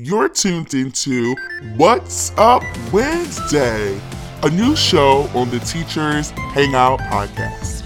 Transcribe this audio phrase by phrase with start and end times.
[0.00, 1.34] You're tuned into
[1.76, 2.62] What's Up
[2.92, 4.00] Wednesday,
[4.44, 7.82] a new show on the Teachers Hangout podcast.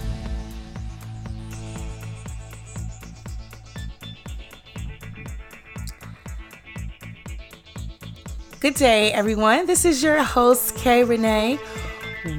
[8.60, 9.64] Good day, everyone.
[9.64, 11.58] This is your host, Kay Renee.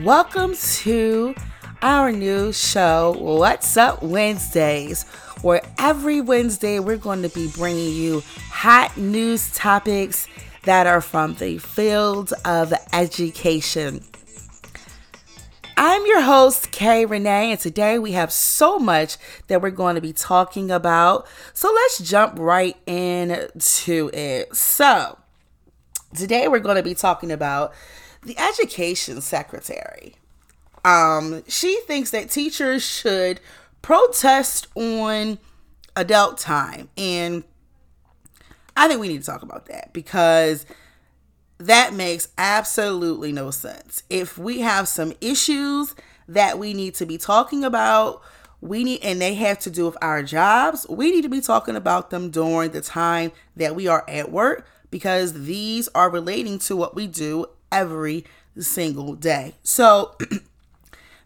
[0.03, 1.33] Welcome to
[1.81, 5.05] our new show, What's Up Wednesdays,
[5.44, 10.28] where every Wednesday we're going to be bringing you hot news topics
[10.64, 14.04] that are from the field of education.
[15.78, 19.18] I'm your host, Kay Renee, and today we have so much
[19.48, 21.28] that we're going to be talking about.
[21.54, 24.56] So let's jump right into it.
[24.56, 25.20] So,
[26.15, 27.73] Today we're going to be talking about
[28.21, 30.15] the education secretary.
[30.86, 33.39] Um, she thinks that teachers should
[33.83, 35.38] protest on
[35.95, 36.89] adult time.
[36.97, 37.44] And
[38.75, 40.66] I think we need to talk about that because
[41.59, 44.02] that makes absolutely no sense.
[44.09, 45.94] If we have some issues
[46.28, 48.23] that we need to be talking about,
[48.61, 51.76] we need and they have to do with our jobs, we need to be talking
[51.76, 56.76] about them during the time that we are at work because these are relating to
[56.76, 58.23] what we do every
[58.58, 59.56] single day.
[59.64, 60.16] So,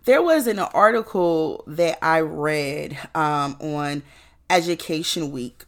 [0.07, 4.03] there was an article that I read um, on
[4.49, 5.65] Education Week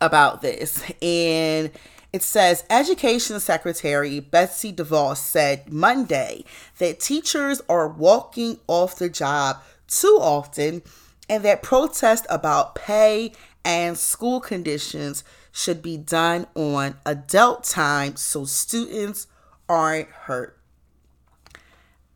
[0.00, 1.70] about this, and
[2.14, 6.46] it says Education Secretary Betsy DeVos said Monday
[6.78, 10.80] that teachers are walking off the job too often
[11.28, 13.32] and that protests about pay
[13.66, 19.26] and school conditions should be done on adult time so students
[19.68, 20.58] aren't hurt.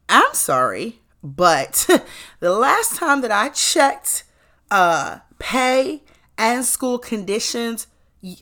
[0.08, 1.86] I'm sorry, but
[2.40, 4.24] the last time that I checked
[4.70, 6.02] uh, pay
[6.38, 7.86] and school conditions,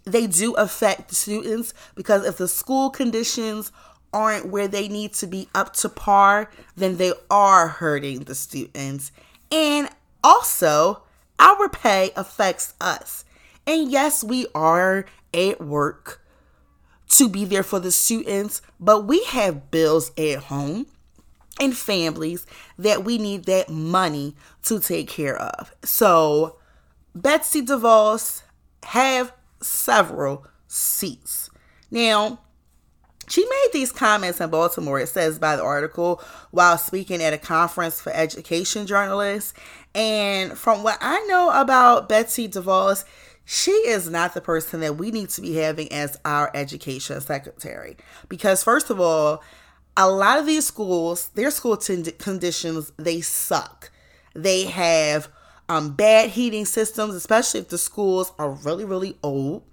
[0.05, 3.73] they do affect the students because if the school conditions
[4.13, 9.13] aren't where they need to be up to par, then they are hurting the students.
[9.51, 9.89] And
[10.25, 11.03] also,
[11.39, 13.25] our pay affects us.
[13.67, 16.23] And yes, we are at work
[17.11, 20.87] to be there for the students, but we have bills at home
[21.61, 22.47] and families
[22.79, 25.75] that we need that money to take care of.
[25.83, 26.57] So,
[27.15, 28.43] Betsy DeVos
[28.85, 31.51] have several seats.
[31.91, 32.41] Now,
[33.29, 37.39] she made these comments in Baltimore, it says by the article, while speaking at a
[37.39, 39.53] conference for education journalists.
[39.95, 43.05] And from what I know about Betsy DeVos,
[43.45, 47.97] she is not the person that we need to be having as our education secretary.
[48.29, 49.43] Because, first of all,
[49.99, 53.91] a lot of these schools, their school t- conditions, they suck.
[54.33, 55.29] They have
[55.69, 59.65] um, bad heating systems, especially if the schools are really, really old.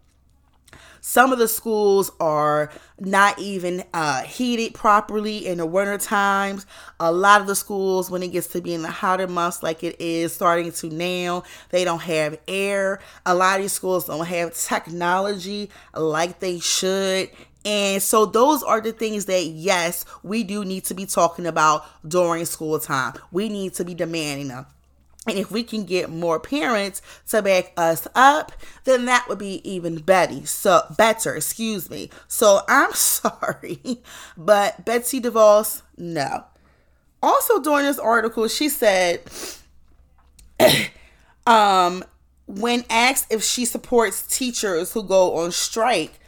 [1.00, 6.66] Some of the schools are not even uh, heated properly in the winter times.
[7.00, 9.84] A lot of the schools, when it gets to be in the hotter months, like
[9.84, 13.00] it is starting to now, they don't have air.
[13.24, 17.30] A lot of these schools don't have technology like they should.
[17.66, 21.84] And so those are the things that yes, we do need to be talking about
[22.08, 23.14] during school time.
[23.32, 24.68] We need to be demanding them.
[25.28, 28.52] And if we can get more parents to back us up,
[28.84, 30.46] then that would be even better.
[30.46, 32.12] So better, excuse me.
[32.28, 34.04] So I'm sorry,
[34.38, 36.46] but Betsy DeVos, no.
[37.24, 39.24] Also during this article, she said,
[41.48, 42.04] um,
[42.46, 46.20] when asked if she supports teachers who go on strike,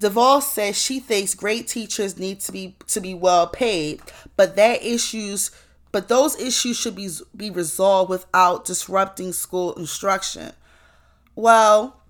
[0.00, 4.00] DeVos says she thinks great teachers need to be to be well paid,
[4.36, 5.50] but that issues
[5.92, 10.52] but those issues should be be resolved without disrupting school instruction.
[11.34, 12.02] Well,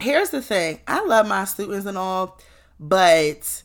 [0.00, 0.80] here's the thing.
[0.86, 2.38] I love my students and all,
[2.78, 3.62] but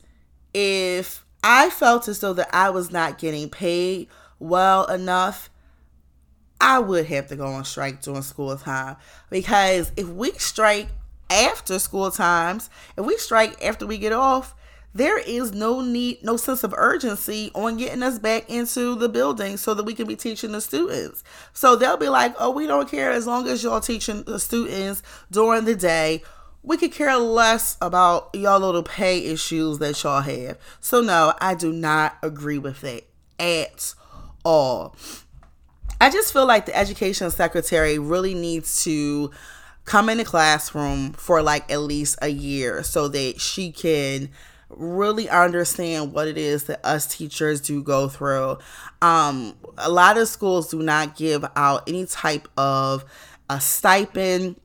[0.53, 4.07] if I felt as though that I was not getting paid
[4.39, 5.49] well enough,
[6.61, 8.95] I would have to go on strike during school time
[9.29, 10.87] because if we strike
[11.33, 14.55] after school times, if we strike after we get off,
[14.93, 19.57] there is no need, no sense of urgency on getting us back into the building
[19.57, 21.23] so that we can be teaching the students.
[21.51, 25.01] So they'll be like, oh, we don't care as long as y'all teaching the students
[25.31, 26.21] during the day.
[26.61, 30.57] We could care less about y'all little pay issues that y'all have.
[30.79, 33.03] So no, I do not agree with that
[33.39, 33.95] at
[34.45, 34.95] all.
[35.99, 39.31] I just feel like the education secretary really needs to
[39.85, 44.29] come in the classroom for like at least a year so that she can
[44.69, 48.57] really understand what it is that us teachers do go through.
[49.01, 53.05] Um, a lot of schools do not give out any type of
[53.49, 54.55] a stipend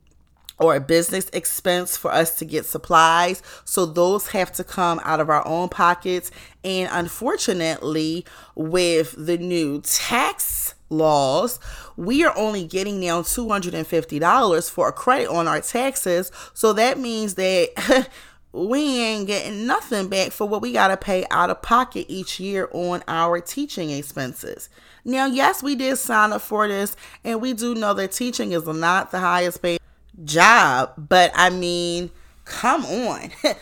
[0.58, 3.42] or a business expense for us to get supplies.
[3.64, 6.30] So those have to come out of our own pockets.
[6.64, 8.24] And unfortunately,
[8.54, 11.60] with the new tax laws,
[11.96, 16.32] we are only getting now $250 for a credit on our taxes.
[16.54, 18.08] So that means that
[18.52, 22.40] we ain't getting nothing back for what we got to pay out of pocket each
[22.40, 24.68] year on our teaching expenses.
[25.04, 28.66] Now, yes, we did sign up for this, and we do know that teaching is
[28.66, 29.78] not the highest paid
[30.24, 32.10] job, but I mean,
[32.44, 33.30] come on.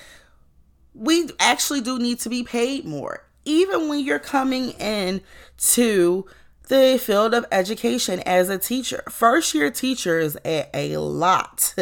[0.94, 3.24] we actually do need to be paid more.
[3.44, 5.20] Even when you're coming in
[5.58, 6.26] to
[6.68, 9.02] the field of education as a teacher.
[9.08, 11.74] First year teachers at a lot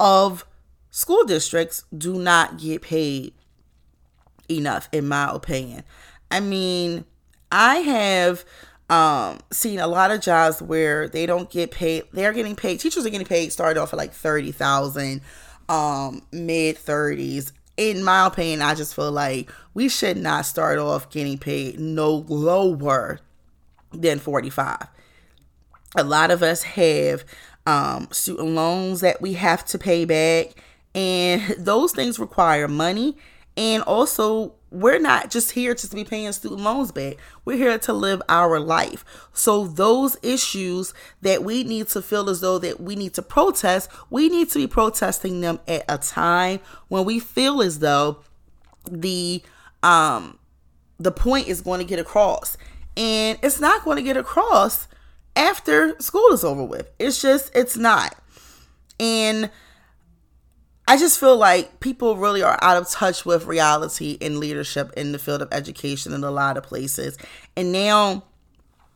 [0.00, 0.44] of
[0.90, 3.34] school districts do not get paid
[4.48, 5.84] enough, in my opinion.
[6.30, 7.04] I mean,
[7.52, 8.44] I have
[8.88, 13.04] um seen a lot of jobs where they don't get paid they're getting paid teachers
[13.04, 15.20] are getting paid started off at like 30,000
[15.68, 21.10] um mid 30s in my opinion I just feel like we should not start off
[21.10, 23.18] getting paid no lower
[23.92, 24.86] than 45
[25.96, 27.24] a lot of us have
[27.66, 30.54] um student loans that we have to pay back
[30.94, 33.16] and those things require money
[33.56, 37.16] and also we're not just here just to be paying student loans back.
[37.46, 39.04] We're here to live our life.
[39.32, 40.92] So those issues
[41.22, 44.58] that we need to feel as though that we need to protest, we need to
[44.58, 48.18] be protesting them at a time when we feel as though
[48.90, 49.42] the
[49.82, 50.38] um
[50.98, 52.58] the point is going to get across.
[52.98, 54.88] And it's not going to get across
[55.34, 56.90] after school is over with.
[56.98, 58.14] It's just it's not.
[59.00, 59.50] And
[60.88, 65.12] I just feel like people really are out of touch with reality in leadership in
[65.12, 67.18] the field of education in a lot of places.
[67.56, 68.22] And now,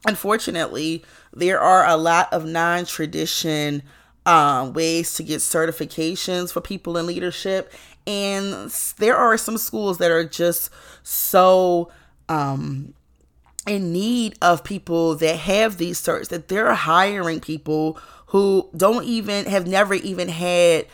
[0.07, 3.83] unfortunately, there are a lot of non tradition
[4.25, 7.73] um, ways to get certifications for people in leadership.
[8.07, 10.71] And there are some schools that are just
[11.03, 11.91] so
[12.29, 12.95] um,
[13.67, 19.47] in need of people that have these certs that they're hiring people who don't even
[19.47, 20.87] have never even had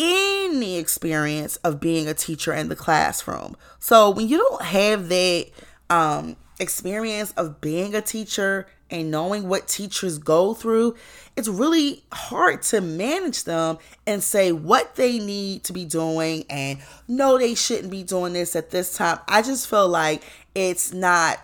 [0.00, 3.56] any experience of being a teacher in the classroom.
[3.78, 5.46] So when you don't have that
[5.88, 10.96] um, experience of being a teacher and knowing what teachers go through,
[11.36, 16.80] it's really hard to manage them and say what they need to be doing and
[17.06, 19.18] no, they shouldn't be doing this at this time.
[19.28, 20.22] I just feel like
[20.54, 21.38] it's not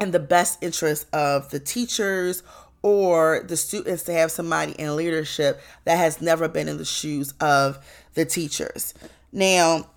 [0.00, 2.42] in the best interest of the teachers
[2.82, 7.34] or the students to have somebody in leadership that has never been in the shoes
[7.40, 7.78] of
[8.14, 8.94] the teachers.
[9.32, 9.90] Now,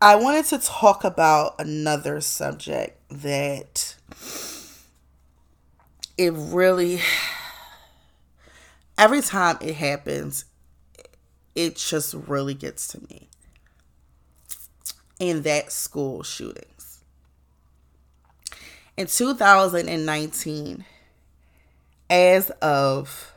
[0.00, 3.96] I wanted to talk about another subject that
[6.18, 7.00] it really,
[8.98, 10.44] every time it happens,
[11.54, 13.28] it just really gets to me.
[15.20, 16.64] And that school shooting
[18.96, 20.84] in 2019,
[22.10, 23.32] as of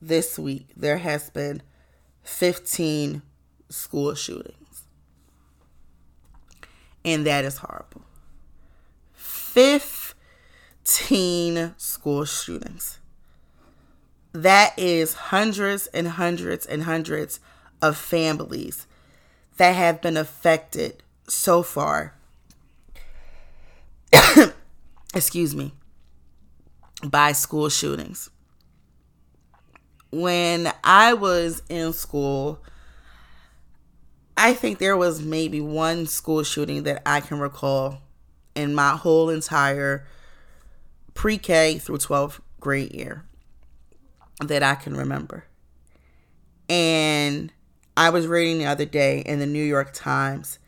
[0.00, 1.62] this week, there has been
[2.22, 3.22] 15
[3.68, 4.84] school shootings.
[7.04, 8.02] And that is horrible.
[9.14, 13.00] 15 school shootings.
[14.32, 17.40] That is hundreds and hundreds and hundreds
[17.80, 18.86] of families
[19.56, 22.15] that have been affected so far
[25.14, 25.72] excuse me,
[27.04, 28.30] by school shootings.
[30.10, 32.62] When I was in school,
[34.36, 38.00] I think there was maybe one school shooting that I can recall
[38.54, 40.06] in my whole entire
[41.14, 43.24] pre K through 12th grade year
[44.40, 45.44] that I can remember.
[46.68, 47.52] And
[47.96, 50.58] I was reading the other day in the New York Times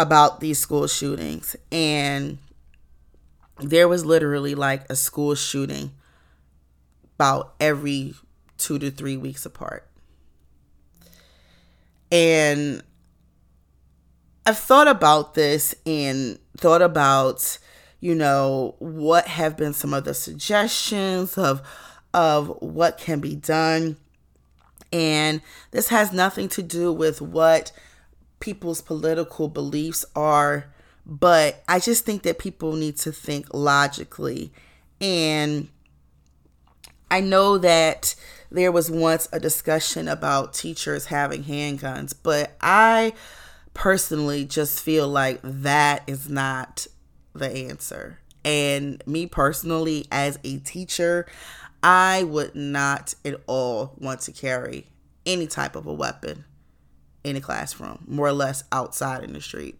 [0.00, 2.38] about these school shootings and
[3.58, 5.92] there was literally like a school shooting
[7.16, 8.14] about every
[8.58, 9.86] 2 to 3 weeks apart.
[12.10, 12.82] And
[14.46, 17.58] I've thought about this and thought about
[18.00, 21.62] you know what have been some of the suggestions of
[22.14, 23.96] of what can be done
[24.92, 27.70] and this has nothing to do with what
[28.40, 30.72] people's political beliefs are,
[31.06, 34.52] but I just think that people need to think logically.
[35.00, 35.68] And
[37.10, 38.14] I know that
[38.50, 43.12] there was once a discussion about teachers having handguns, but I
[43.74, 46.86] personally just feel like that is not
[47.34, 48.18] the answer.
[48.44, 51.26] And me personally, as a teacher,
[51.82, 54.86] I would not at all want to carry
[55.26, 56.44] any type of a weapon
[57.24, 59.78] in a classroom, more or less outside in the street.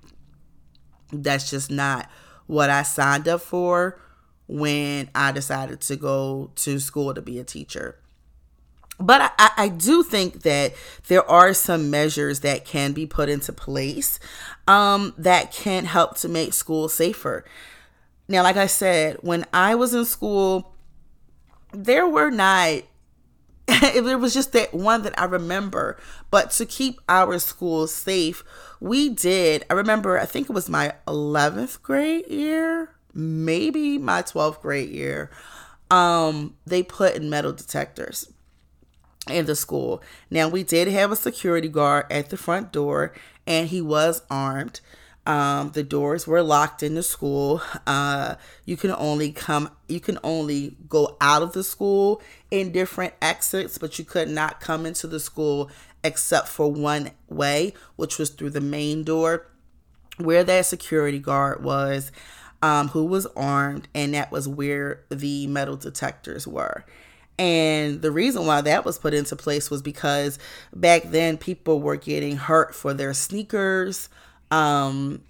[1.13, 2.09] That's just not
[2.47, 4.01] what I signed up for
[4.47, 7.97] when I decided to go to school to be a teacher.
[8.99, 10.75] But I, I, do think that
[11.09, 14.21] there are some measures that can be put into place
[14.69, 17.47] um, that can help to make school safer.
[18.29, 20.75] Now, like I said, when I was in school,
[21.73, 22.83] there were not
[23.95, 25.97] it was just that one that I remember.
[26.31, 28.43] But to keep our schools safe,
[28.81, 29.65] we did.
[29.71, 35.31] I remember, I think it was my 11th grade year, maybe my 12th grade year.
[35.89, 38.33] Um, they put in metal detectors
[39.29, 40.03] in the school.
[40.31, 43.13] Now, we did have a security guard at the front door,
[43.47, 44.81] and he was armed.
[45.31, 47.63] Um, the doors were locked in the school.
[47.87, 48.35] Uh,
[48.65, 52.21] you can only come, you can only go out of the school
[52.51, 55.71] in different exits, but you could not come into the school
[56.03, 59.47] except for one way, which was through the main door,
[60.17, 62.11] where that security guard was,
[62.61, 66.85] um, who was armed, and that was where the metal detectors were.
[67.39, 70.41] And the reason why that was put into place was because
[70.75, 74.09] back then people were getting hurt for their sneakers.
[74.51, 75.23] Um,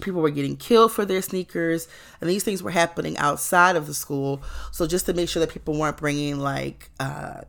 [0.00, 1.88] people were getting killed for their sneakers,
[2.20, 4.42] and these things were happening outside of the school.
[4.72, 7.42] So just to make sure that people weren't bringing like uh,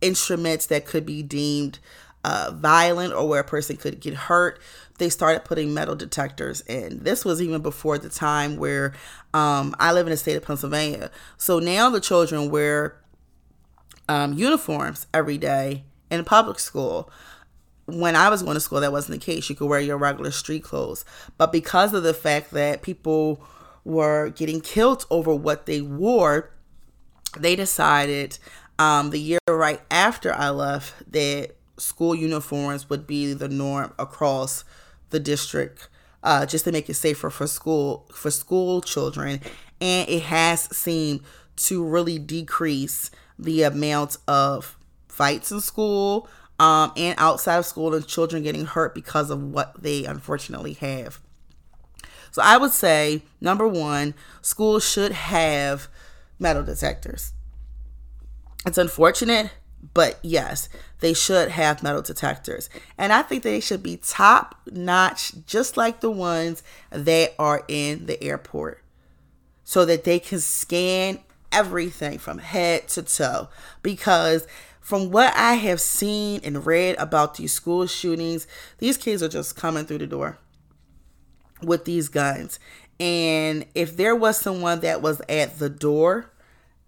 [0.00, 1.78] instruments that could be deemed
[2.24, 4.60] uh, violent or where a person could get hurt,
[4.98, 7.02] they started putting metal detectors in.
[7.02, 8.94] This was even before the time where
[9.34, 11.10] um, I live in the state of Pennsylvania.
[11.36, 13.00] So now the children wear
[14.08, 17.10] um, uniforms every day in public school
[17.86, 19.48] when I was going to school, that wasn't the case.
[19.48, 21.04] You could wear your regular street clothes.
[21.38, 23.40] But because of the fact that people
[23.84, 26.50] were getting killed over what they wore,
[27.38, 28.38] they decided
[28.78, 34.64] um, the year right after I left that school uniforms would be the norm across
[35.10, 35.88] the district,
[36.22, 39.40] uh, just to make it safer for school for school children.
[39.80, 41.20] And it has seemed
[41.56, 44.76] to really decrease the amount of
[45.08, 49.82] fights in school um, and outside of school and children getting hurt because of what
[49.82, 51.20] they unfortunately have.
[52.30, 55.88] So I would say number one, schools should have
[56.38, 57.32] metal detectors.
[58.66, 59.52] It's unfortunate,
[59.94, 60.68] but yes,
[61.00, 62.68] they should have metal detectors.
[62.98, 68.06] And I think they should be top notch, just like the ones that are in
[68.06, 68.82] the airport,
[69.64, 71.20] so that they can scan
[71.52, 73.48] everything from head to toe.
[73.82, 74.46] Because
[74.86, 78.46] from what I have seen and read about these school shootings,
[78.78, 80.38] these kids are just coming through the door
[81.60, 82.60] with these guns.
[83.00, 86.30] And if there was someone that was at the door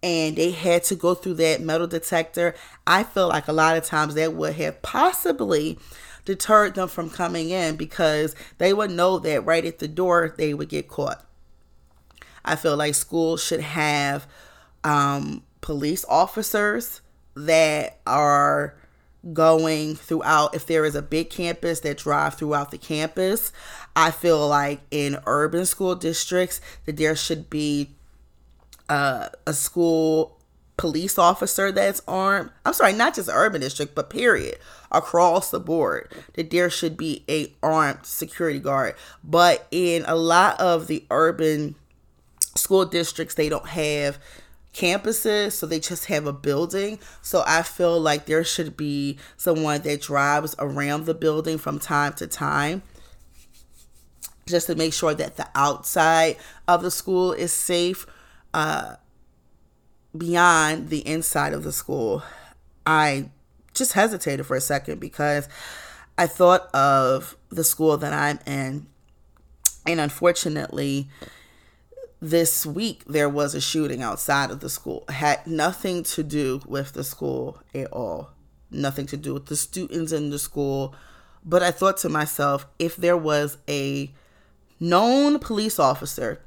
[0.00, 2.54] and they had to go through that metal detector,
[2.86, 5.76] I feel like a lot of times that would have possibly
[6.24, 10.54] deterred them from coming in because they would know that right at the door they
[10.54, 11.26] would get caught.
[12.44, 14.28] I feel like schools should have
[14.84, 17.00] um, police officers
[17.46, 18.74] that are
[19.32, 23.52] going throughout if there is a big campus that drive throughout the campus
[23.96, 27.90] i feel like in urban school districts that there should be
[28.88, 30.38] uh, a school
[30.78, 32.50] police officer that's armed.
[32.64, 34.58] I'm sorry not just urban district but period
[34.90, 38.94] across the board that there should be a armed security guard.
[39.22, 41.74] But in a lot of the urban
[42.54, 44.18] school districts they don't have
[44.78, 46.98] campuses, so they just have a building.
[47.20, 52.12] So I feel like there should be someone that drives around the building from time
[52.14, 52.82] to time
[54.46, 58.06] just to make sure that the outside of the school is safe
[58.54, 58.94] uh,
[60.16, 62.22] beyond the inside of the school.
[62.86, 63.30] I
[63.74, 65.48] just hesitated for a second because
[66.16, 68.86] I thought of the school that I'm in.
[69.86, 71.08] And unfortunately,
[72.20, 75.04] this week there was a shooting outside of the school.
[75.08, 78.30] It had nothing to do with the school at all.
[78.70, 80.94] Nothing to do with the students in the school.
[81.44, 84.10] But I thought to myself, if there was a
[84.80, 86.40] known police officer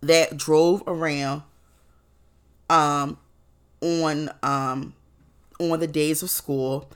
[0.00, 1.42] that drove around
[2.70, 3.18] um
[3.80, 4.94] on um
[5.58, 6.88] on the days of school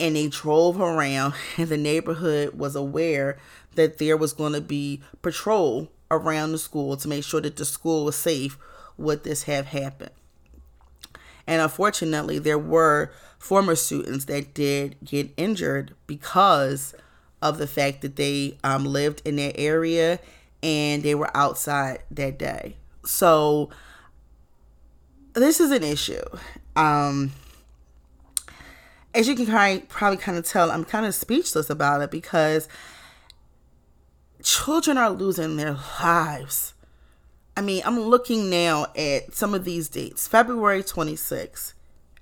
[0.00, 3.38] and they drove around and the neighborhood was aware
[3.74, 7.64] that there was going to be patrol around the school to make sure that the
[7.64, 8.58] school was safe
[8.96, 10.10] would this have happened.
[11.46, 16.94] And unfortunately, there were former students that did get injured because
[17.42, 20.18] of the fact that they um, lived in that area
[20.62, 22.76] and they were outside that day.
[23.04, 23.70] So
[25.34, 26.24] this is an issue.
[26.74, 27.32] Um,
[29.14, 32.68] as you can kind probably kind of tell, I'm kind of speechless about it because
[34.46, 36.72] children are losing their lives.
[37.56, 41.72] I mean, I'm looking now at some of these dates February 26th,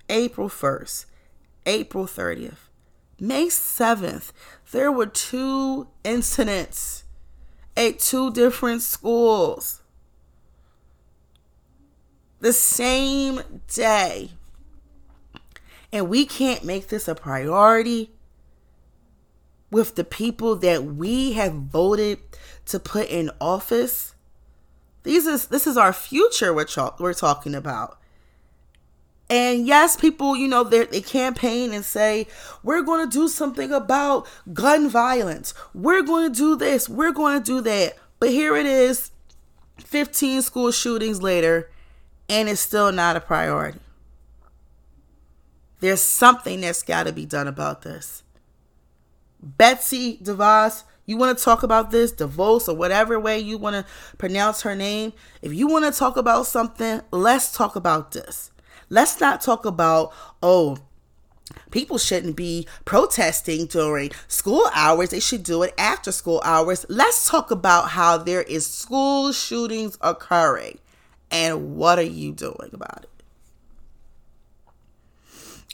[0.09, 1.05] April 1st,
[1.67, 2.69] April 30th,
[3.19, 4.31] May 7th.
[4.71, 7.03] There were two incidents
[7.77, 9.83] at two different schools
[12.39, 13.41] the same
[13.71, 14.31] day.
[15.93, 18.14] And we can't make this a priority
[19.71, 22.19] with the people that we have voted
[22.65, 24.15] to put in office.
[25.03, 26.67] These is this is our future we're,
[26.99, 27.99] we're talking about.
[29.29, 32.27] And yes, people, you know, they campaign and say,
[32.61, 35.53] we're going to do something about gun violence.
[35.73, 36.87] We're going to do this.
[36.87, 37.95] We're going to do that.
[38.19, 39.11] But here it is,
[39.79, 41.71] 15 school shootings later,
[42.29, 43.79] and it's still not a priority.
[45.79, 48.23] There's something that's got to be done about this.
[49.45, 53.85] Betsy DeVos, you want to talk about this, DeVos, or whatever way you want to
[54.17, 55.13] pronounce her name.
[55.41, 58.51] If you want to talk about something, let's talk about this.
[58.89, 60.11] Let's not talk about,
[60.41, 60.79] oh,
[61.69, 65.11] people shouldn't be protesting during school hours.
[65.11, 66.85] They should do it after school hours.
[66.89, 70.79] Let's talk about how there is school shootings occurring
[71.29, 73.09] and what are you doing about it?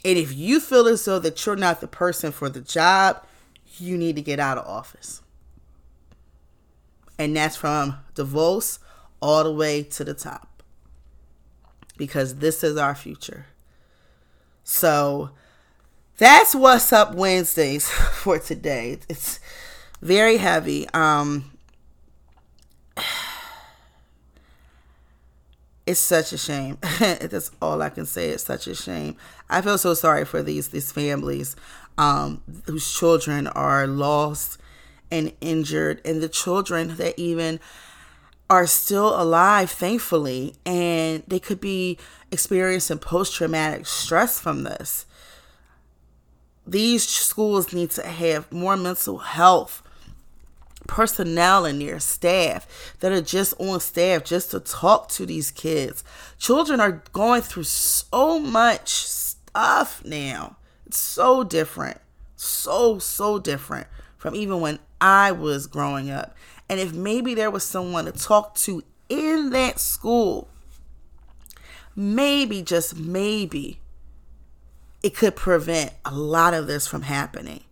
[0.04, 3.24] And if you feel as though that you're not the person for the job,
[3.80, 5.22] you need to get out of office.
[7.18, 8.78] And that's from DeVos
[9.20, 10.62] all the way to the top.
[11.96, 13.46] Because this is our future.
[14.64, 15.30] So
[16.16, 18.98] that's what's up Wednesdays for today.
[19.08, 19.40] It's
[20.00, 20.88] very heavy.
[20.94, 21.50] Um
[25.86, 26.78] it's such a shame.
[27.00, 28.30] That's all I can say.
[28.30, 29.16] It's such a shame.
[29.50, 31.56] I feel so sorry for these these families
[31.98, 34.58] um, whose children are lost
[35.10, 37.60] and injured, and the children that even
[38.48, 41.98] are still alive, thankfully, and they could be
[42.30, 45.06] experiencing post traumatic stress from this.
[46.66, 49.82] These schools need to have more mental health
[50.86, 52.66] personnel in their staff
[53.00, 56.04] that are just on staff just to talk to these kids.
[56.38, 60.56] Children are going through so much stuff now.
[60.92, 61.98] So different.
[62.36, 63.86] So, so different
[64.18, 66.36] from even when I was growing up.
[66.68, 70.48] And if maybe there was someone to talk to in that school,
[71.94, 73.80] maybe, just maybe,
[75.02, 77.64] it could prevent a lot of this from happening.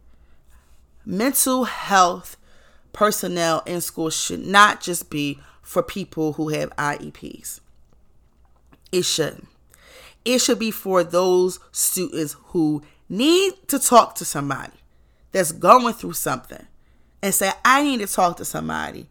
[1.06, 2.36] Mental health
[2.92, 7.60] personnel in school should not just be for people who have IEPs.
[8.92, 9.46] It shouldn't.
[10.24, 14.72] It should be for those students who need to talk to somebody
[15.32, 16.66] that's going through something
[17.22, 19.08] and say, I need to talk to somebody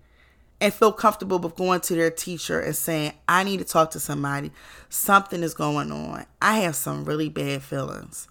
[0.61, 3.99] and feel comfortable with going to their teacher and saying, I need to talk to
[3.99, 4.51] somebody.
[4.89, 6.25] Something is going on.
[6.41, 8.27] I have some really bad feelings.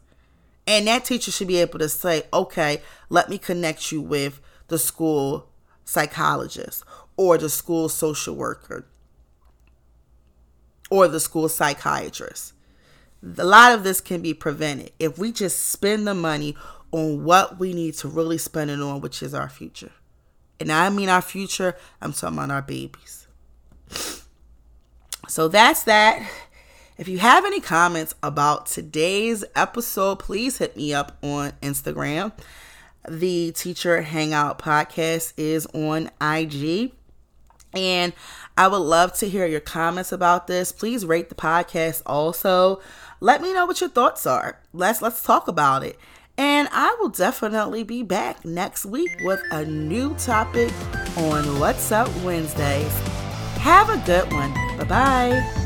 [0.67, 4.79] And that teacher should be able to say, okay, let me connect you with the
[4.79, 5.49] school
[5.85, 6.85] psychologist
[7.17, 8.87] or the school social worker
[10.91, 12.53] or the school psychiatrist.
[13.23, 16.57] A lot of this can be prevented if we just spend the money
[16.93, 19.93] on what we need to really spend it on, which is our future.
[20.61, 23.27] And I mean our future, I'm talking about our babies.
[25.29, 26.29] So that's that.
[26.97, 32.33] If you have any comments about today's episode, please hit me up on Instagram
[33.09, 36.93] the Teacher Hangout podcast is on IG.
[37.75, 38.13] And
[38.57, 40.73] I would love to hear your comments about this.
[40.73, 42.81] Please rate the podcast also.
[43.21, 44.61] Let me know what your thoughts are.
[44.73, 45.99] Let's let's talk about it.
[46.37, 50.73] And I will definitely be back next week with a new topic
[51.17, 52.93] on What's Up Wednesdays.
[53.59, 54.55] Have a good one.
[54.79, 55.58] Bye-bye.